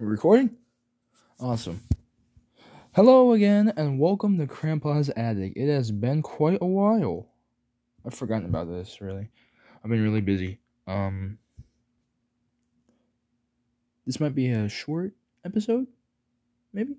[0.00, 0.56] Recording?
[1.38, 1.82] Awesome.
[2.94, 5.52] Hello again, and welcome to Grandpa's Attic.
[5.56, 7.28] It has been quite a while.
[8.06, 9.28] I've forgotten about this, really.
[9.84, 10.58] I've been really busy.
[10.86, 11.36] Um,
[14.06, 15.12] this might be a short
[15.44, 15.86] episode,
[16.72, 16.96] maybe?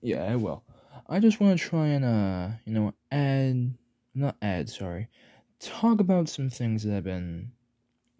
[0.00, 0.64] Yeah, I will.
[1.06, 3.74] I just want to try and, uh, you know, add,
[4.14, 5.08] not add, sorry,
[5.60, 7.52] talk about some things that have been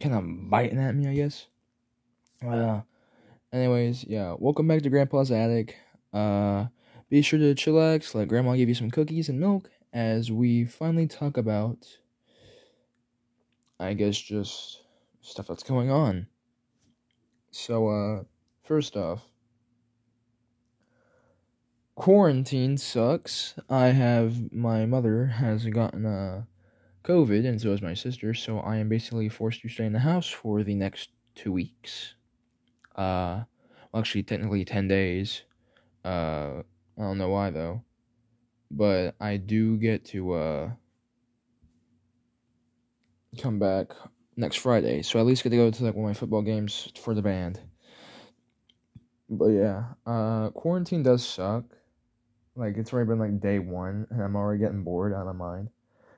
[0.00, 1.46] kind of biting at me, I guess.
[2.46, 2.82] Uh,
[3.52, 5.76] anyways, yeah, welcome back to Grandpa's Attic.
[6.12, 6.66] Uh,
[7.10, 11.06] be sure to chillax, let Grandma give you some cookies and milk as we finally
[11.06, 11.86] talk about,
[13.78, 14.82] I guess, just
[15.20, 16.26] stuff that's going on.
[17.50, 18.24] So, uh,
[18.64, 19.22] first off,
[21.94, 23.54] quarantine sucks.
[23.68, 26.44] I have, my mother has gotten, uh,
[27.04, 29.98] COVID, and so has my sister, so I am basically forced to stay in the
[29.98, 32.14] house for the next two weeks.
[32.96, 33.44] Uh,
[33.92, 35.42] well, actually, technically 10 days.
[36.04, 36.62] Uh,
[36.98, 37.82] I don't know why though.
[38.70, 40.70] But I do get to, uh,
[43.38, 43.88] come back
[44.36, 45.02] next Friday.
[45.02, 47.14] So I at least get to go to like one of my football games for
[47.14, 47.60] the band.
[49.28, 51.64] But yeah, uh, quarantine does suck.
[52.54, 55.46] Like it's already been like day one, and I'm already getting bored out of my
[55.46, 55.70] mind.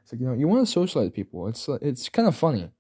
[0.03, 1.47] It's like you know you want to socialize with people.
[1.47, 2.71] It's it's kind of funny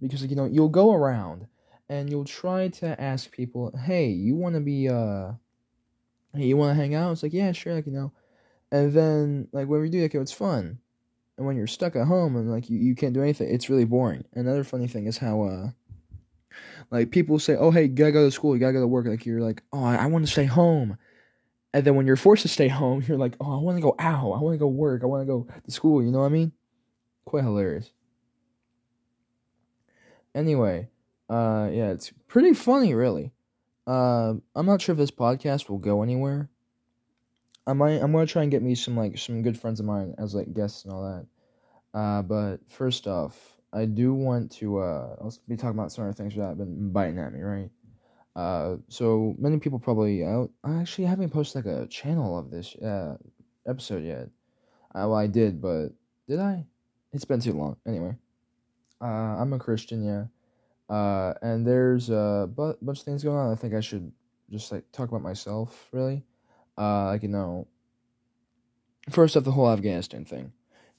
[0.00, 1.46] because like, you know you'll go around
[1.88, 5.32] and you'll try to ask people, "Hey, you want to be uh,
[6.34, 8.12] hey, you want to hang out?" It's like, "Yeah, sure," like you know,
[8.70, 10.78] and then like when we do, like it's fun,
[11.36, 13.84] and when you're stuck at home and like you, you can't do anything, it's really
[13.84, 14.24] boring.
[14.34, 15.70] Another funny thing is how uh,
[16.90, 19.06] like people say, "Oh, hey, you gotta go to school, you gotta go to work,"
[19.06, 20.98] like you're like, "Oh, I, I want to stay home."
[21.74, 23.94] And then when you're forced to stay home, you're like, oh, I want to go
[23.98, 24.32] out.
[24.32, 25.02] I want to go work.
[25.02, 26.02] I want to go to school.
[26.02, 26.52] You know what I mean?
[27.24, 27.90] Quite hilarious.
[30.34, 30.88] Anyway,
[31.28, 33.32] uh, yeah, it's pretty funny, really.
[33.86, 36.48] Uh, I'm not sure if this podcast will go anywhere.
[37.66, 38.00] I might.
[38.00, 40.54] I'm gonna try and get me some like some good friends of mine as like
[40.54, 41.98] guests and all that.
[41.98, 44.78] Uh, but first off, I do want to.
[44.78, 47.70] Uh, I'll be talking about some other things that have been biting at me, right?
[48.34, 50.50] Uh, so many people probably out.
[50.64, 53.16] I actually haven't posted like a channel of this uh
[53.66, 54.28] episode yet.
[54.94, 55.88] Uh, well, I did, but
[56.26, 56.64] did I?
[57.12, 57.76] It's been too long.
[57.86, 58.16] Anyway,
[59.00, 60.24] uh, I'm a Christian, yeah.
[60.88, 63.52] Uh, and there's a bu- bunch of things going on.
[63.52, 64.10] I think I should
[64.50, 66.24] just like talk about myself, really.
[66.76, 67.68] Uh, like you know,
[69.10, 70.52] first off, the whole Afghanistan thing.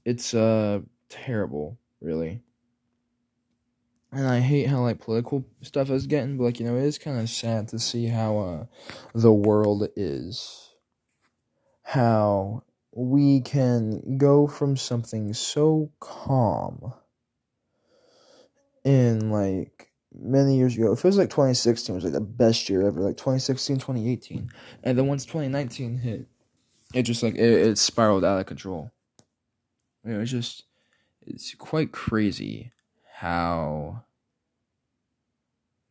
[0.05, 2.41] It's uh terrible, really.
[4.11, 6.97] And I hate how like political stuff is getting, but like you know, it is
[6.97, 8.65] kind of sad to see how uh
[9.13, 10.69] the world is.
[11.81, 16.93] How we can go from something so calm
[18.89, 20.91] in like many years ago.
[20.91, 24.49] It feels like 2016 was like the best year ever, like 2016, 2018.
[24.83, 26.25] And then once 2019 hit,
[26.95, 28.91] it just like it, it spiraled out of control.
[30.03, 30.63] Know, it's just
[31.27, 32.71] it's quite crazy
[33.13, 34.05] how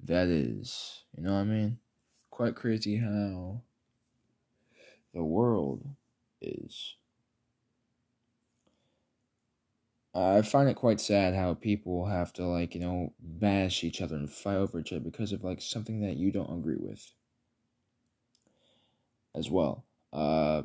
[0.04, 1.04] that is.
[1.16, 1.78] You know what I mean?
[2.30, 3.60] Quite crazy how
[5.14, 5.86] the world
[6.40, 6.96] is.
[10.18, 14.16] I find it quite sad how people have to like, you know, bash each other
[14.16, 17.12] and fight over each other because of like something that you don't agree with.
[19.34, 19.84] As well.
[20.12, 20.62] Uh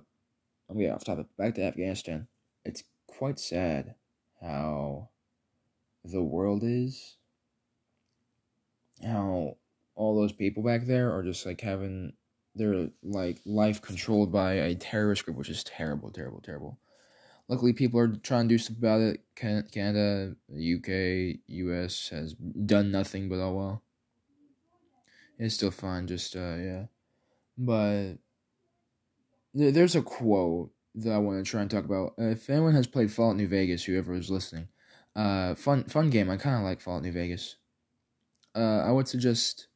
[0.70, 1.28] I'm getting off topic.
[1.38, 2.28] Back to Afghanistan.
[2.66, 3.96] It's quite sad
[4.42, 5.10] how
[6.04, 7.18] the world is.
[9.04, 9.58] How
[9.96, 12.14] all those people back there are just like having
[12.56, 16.80] their like life controlled by a terrorist group, which is terrible, terrible, terrible.
[17.54, 19.22] Luckily, people are trying to do stuff about it.
[19.36, 23.84] Canada, UK, US has done nothing, but oh well.
[25.38, 26.86] It's still fine, just, uh, yeah.
[27.56, 28.14] But
[29.54, 32.16] there's a quote that I want to try and talk about.
[32.20, 34.68] Uh, if anyone has played Fallout New Vegas, whoever is listening,
[35.16, 36.32] uh, fun fun game.
[36.32, 37.58] I kind of like Fallout New Vegas.
[38.56, 39.68] Uh, I would suggest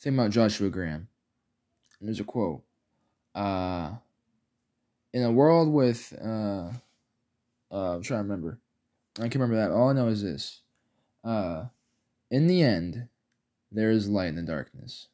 [0.00, 1.08] think about Joshua Graham.
[2.00, 2.62] There's a quote.
[3.34, 3.94] Uh,
[5.12, 6.70] in a world with uh,
[7.78, 8.60] I'm trying to remember.
[9.18, 9.74] I can remember that.
[9.74, 10.62] All I know is this.
[11.22, 11.66] Uh,
[12.30, 13.08] in the end,
[13.72, 15.08] there is light in the darkness.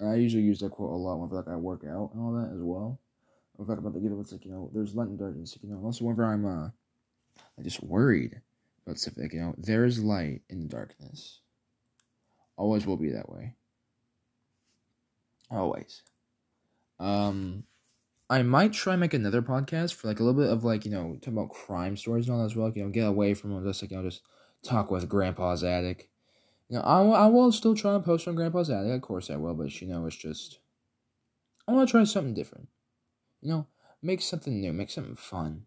[0.00, 2.52] I usually use that quote a lot whenever like I work out and all that
[2.52, 3.00] as well.
[3.58, 5.56] I talk about the give it's like you know, there's light in darkness.
[5.62, 6.68] You know, also whenever I'm uh,
[7.58, 8.40] I just worried
[8.84, 11.40] about stuff like you know, there is light in the darkness.
[12.56, 13.54] Always will be that way.
[15.50, 16.02] Always.
[16.98, 17.64] Um,
[18.28, 21.16] I might try make another podcast for like a little bit of like you know
[21.20, 22.72] talk about crime stories and all that as well.
[22.74, 24.22] You know, get away from just like you know just
[24.62, 26.10] talk with Grandpa's attic.
[26.68, 28.92] You know, I, I will still try and post on Grandpa's Attic.
[28.92, 30.58] Of course I will, but you know, it's just
[31.68, 32.68] I want to try something different.
[33.40, 33.66] You know,
[34.02, 35.66] make something new, make something fun.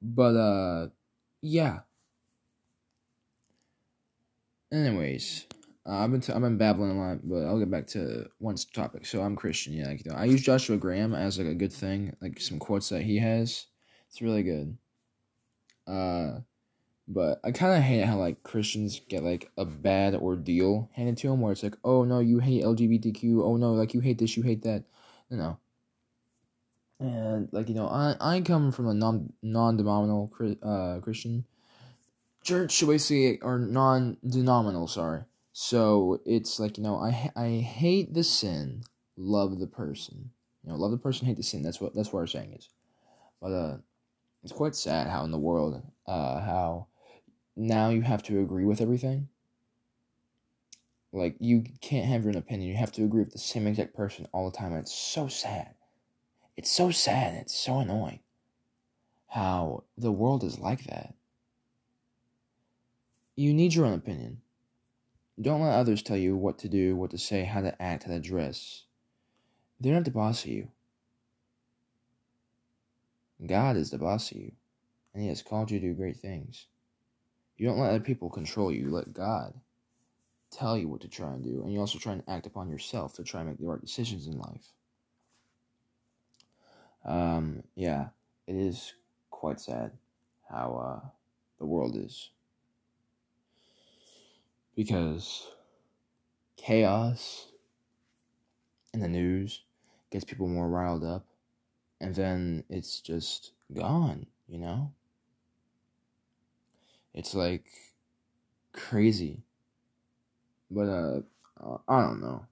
[0.00, 0.88] But uh,
[1.42, 1.80] yeah.
[4.72, 5.46] Anyways,
[5.86, 8.56] uh, I've been t- I've been babbling a lot, but I'll get back to one
[8.74, 9.06] topic.
[9.06, 9.86] So I'm Christian, yeah.
[9.88, 12.88] Like, you know, I use Joshua Graham as like a good thing, like some quotes
[12.88, 13.66] that he has.
[14.08, 14.76] It's really good.
[15.86, 16.40] Uh,
[17.06, 21.28] but I kind of hate how like Christians get like a bad ordeal handed to
[21.28, 23.44] them, where it's like, oh no, you hate LGBTQ.
[23.44, 24.84] Oh no, like you hate this, you hate that.
[25.30, 25.58] You know.
[26.98, 31.44] And like you know, I I come from a non non denominational uh Christian
[32.42, 34.88] church, basically, or non denominational.
[34.88, 35.22] Sorry
[35.58, 38.82] so it's like you know, I I hate the sin,
[39.16, 40.30] love the person.
[40.62, 41.62] You know, love the person, hate the sin.
[41.62, 42.68] That's what that's what our saying is.
[43.40, 43.76] But uh,
[44.42, 46.88] it's quite sad how in the world, uh, how
[47.56, 49.30] now you have to agree with everything.
[51.10, 52.68] Like you can't have your own opinion.
[52.68, 54.72] You have to agree with the same exact person all the time.
[54.72, 55.72] And it's so sad.
[56.58, 57.32] It's so sad.
[57.32, 58.20] It's so annoying.
[59.28, 61.14] How the world is like that.
[63.36, 64.42] You need your own opinion.
[65.40, 68.12] Don't let others tell you what to do, what to say, how to act, how
[68.12, 68.84] to dress.
[69.80, 70.68] They're not the boss of you.
[73.44, 74.52] God is the boss of you,
[75.12, 76.66] and He has called you to do great things.
[77.58, 78.90] You don't let other people control you.
[78.90, 79.52] Let God
[80.50, 83.14] tell you what to try and do, and you also try and act upon yourself
[83.14, 84.72] to try and make the right decisions in life.
[87.04, 88.08] Um, yeah,
[88.46, 88.94] it is
[89.30, 89.92] quite sad
[90.48, 91.08] how uh,
[91.58, 92.30] the world is
[94.76, 95.48] because
[96.56, 97.48] chaos
[98.92, 99.62] in the news
[100.10, 101.26] gets people more riled up
[102.00, 104.92] and then it's just gone, you know?
[107.14, 107.64] It's like
[108.72, 109.42] crazy.
[110.70, 111.20] But uh
[111.88, 112.44] I don't know.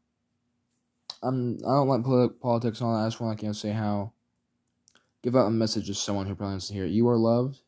[1.23, 3.05] I'm I don't like politics and all that.
[3.05, 4.12] I just want to say how
[5.23, 6.91] give out a message to someone who probably wants to hear it.
[6.91, 7.61] You are loved.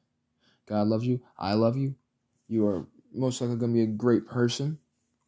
[0.67, 1.21] God loves you.
[1.39, 1.95] I love you.
[2.49, 2.87] You are
[3.17, 4.79] most likely to be a great person,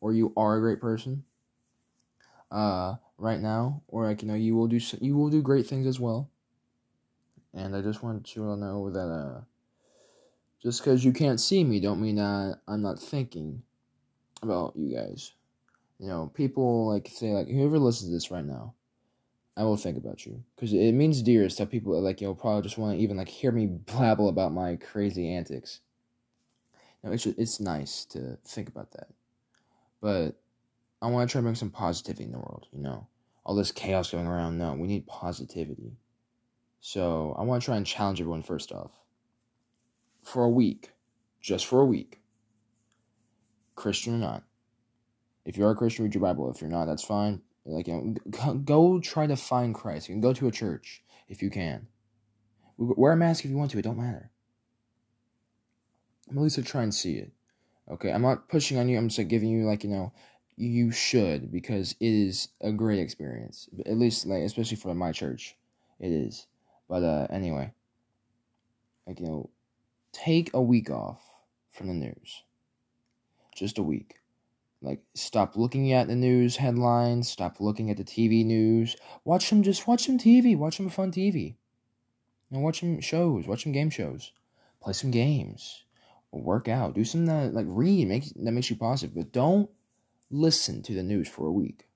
[0.00, 1.24] or you are a great person.
[2.50, 5.86] Uh, right now, or like you know, you will do you will do great things
[5.86, 6.30] as well.
[7.54, 9.40] And I just want you to know that uh,
[10.62, 13.62] just because you can't see me, don't mean that I'm not thinking
[14.42, 15.32] about you guys.
[15.98, 18.74] You know, people like say like whoever listens to this right now,
[19.56, 22.78] I will think about you because it means dearest that people like you'll probably just
[22.78, 25.80] want to even like hear me blabble about my crazy antics
[27.04, 29.08] know, it's it's nice to think about that.
[30.00, 30.40] But
[31.00, 32.66] I want to try to bring some positivity in the world.
[32.72, 33.06] You know,
[33.44, 34.58] all this chaos going around.
[34.58, 35.96] No, we need positivity.
[36.80, 38.92] So I want to try and challenge everyone first off.
[40.22, 40.92] For a week,
[41.40, 42.20] just for a week,
[43.74, 44.42] Christian or not.
[45.44, 46.50] If you are a Christian, read your Bible.
[46.50, 47.40] If you're not, that's fine.
[47.64, 50.08] Like you know, go try to find Christ.
[50.08, 51.86] You can go to a church if you can.
[52.76, 53.78] Wear a mask if you want to.
[53.78, 54.30] It don't matter.
[56.30, 57.32] At least try and see it.
[57.90, 58.98] Okay, I'm not pushing on you.
[58.98, 60.12] I'm just like giving you like you know,
[60.56, 63.68] you should because it is a great experience.
[63.86, 65.56] At least like especially for my church,
[65.98, 66.46] it is.
[66.88, 67.72] But uh, anyway,
[69.06, 69.50] like you know,
[70.12, 71.22] take a week off
[71.70, 72.42] from the news.
[73.54, 74.16] Just a week.
[74.82, 77.28] Like stop looking at the news headlines.
[77.28, 78.96] Stop looking at the TV news.
[79.24, 79.62] Watch them.
[79.62, 80.56] Just watch some TV.
[80.56, 81.54] Watch some fun TV.
[82.50, 83.46] And watch some shows.
[83.46, 84.32] Watch some game shows.
[84.80, 85.84] Play some games
[86.32, 89.70] work out, do something uh, that like read makes that makes you positive, but don't
[90.30, 91.86] listen to the news for a week.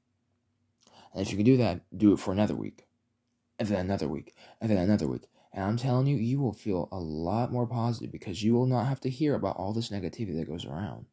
[1.13, 2.87] And if you can do that, do it for another week,
[3.59, 5.29] and then another week, and then another week.
[5.53, 8.87] And I'm telling you, you will feel a lot more positive because you will not
[8.87, 11.05] have to hear about all this negativity that goes around.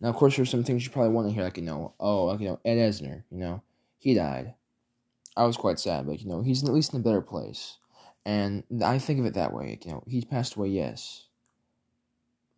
[0.00, 2.26] Now, of course, there's some things you probably want to hear, like you know, oh,
[2.26, 3.62] like you know, Ed Asner, you know,
[3.98, 4.54] he died.
[5.36, 7.78] I was quite sad, but you know, he's at least in a better place.
[8.26, 9.78] And I think of it that way.
[9.84, 11.28] You know, he's passed away, yes.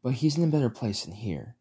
[0.03, 1.57] But he's in a better place than here.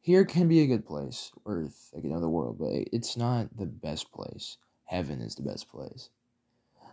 [0.00, 4.10] Here can be a good place, Earth, like another world, but it's not the best
[4.12, 4.56] place.
[4.84, 6.08] Heaven is the best place.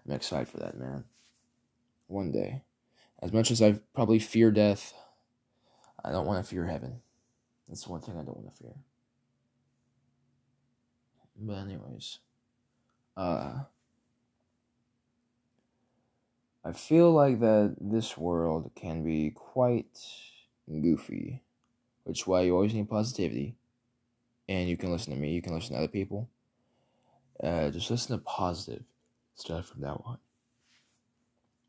[0.05, 1.05] I'm excited for that, man.
[2.07, 2.63] One day.
[3.21, 4.93] As much as I probably fear death,
[6.03, 6.99] I don't want to fear heaven.
[7.69, 8.73] That's the one thing I don't want to fear.
[11.39, 12.19] But anyways,
[13.15, 13.59] uh
[16.67, 19.97] I feel like that this world can be quite
[20.69, 21.41] goofy,
[22.03, 23.55] which is why you always need positivity.
[24.49, 26.29] And you can listen to me, you can listen to other people.
[27.41, 28.83] Uh, just listen to positive
[29.35, 30.17] stuff from now on.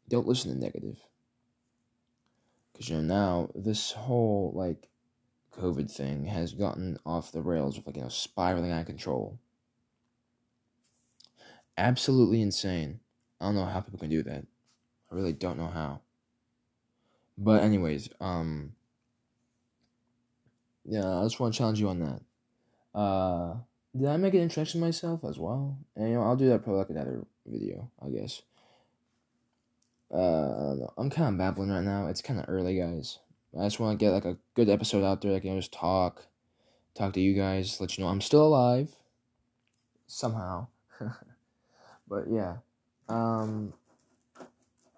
[0.09, 0.99] Don't listen to negative.
[2.73, 4.89] because you know now this whole like
[5.53, 9.39] COVID thing has gotten off the rails of like you know spiraling out of control.
[11.77, 12.99] Absolutely insane.
[13.41, 14.45] I don't know how people can do that.
[15.11, 16.01] I really don't know how.
[17.37, 18.73] But anyways, um
[20.85, 22.99] yeah, I just want to challenge you on that.
[22.99, 23.57] Uh
[23.97, 25.79] did I make an introduction myself as well?
[25.97, 28.43] And you know, I'll do that probably like another video, I guess.
[30.13, 32.07] Uh, I'm kind of babbling right now.
[32.07, 33.19] It's kind of early, guys.
[33.59, 35.33] I just want to get like a good episode out there.
[35.33, 36.27] Like, you know, just talk,
[36.95, 38.91] talk to you guys, let you know I'm still alive,
[40.07, 40.69] somehow.
[42.09, 42.57] but yeah,
[43.09, 43.73] um,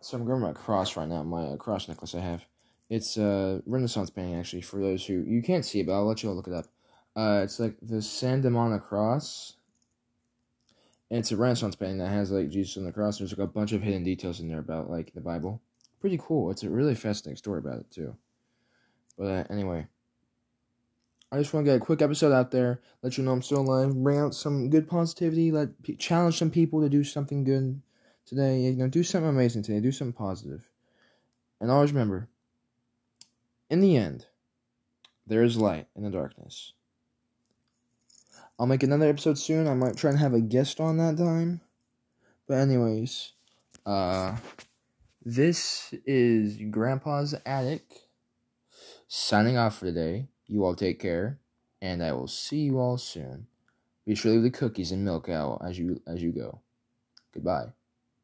[0.00, 1.22] so I'm grabbing my cross right now.
[1.22, 2.44] My uh, cross necklace I have.
[2.88, 4.62] It's a uh, Renaissance painting actually.
[4.62, 6.66] For those who you can't see it, but I'll let you all look it up.
[7.16, 9.54] Uh, it's like the San Damiano cross.
[11.10, 13.18] And it's a Renaissance painting that has like Jesus on the cross.
[13.18, 15.60] There's like a bunch of hidden details in there about like the Bible.
[16.00, 16.50] Pretty cool.
[16.50, 18.16] It's a really fascinating story about it too.
[19.18, 19.86] But uh, anyway,
[21.32, 23.60] I just want to get a quick episode out there, let you know I'm still
[23.60, 27.80] alive, bring out some good positivity, let challenge some people to do something good
[28.26, 28.60] today.
[28.60, 30.68] You know, do something amazing today, do something positive.
[31.60, 32.28] and always remember,
[33.68, 34.26] in the end,
[35.26, 36.72] there is light in the darkness.
[38.58, 39.66] I'll make another episode soon.
[39.66, 41.60] I might try and have a guest on that time.
[42.46, 43.32] But anyways,
[43.86, 44.36] uh
[45.24, 47.82] this is Grandpa's Attic
[49.08, 50.28] signing off for today.
[50.46, 51.38] You all take care,
[51.80, 53.46] and I will see you all soon.
[54.06, 56.60] Be sure to leave the cookies and milk out as you as you go.
[57.32, 57.72] Goodbye.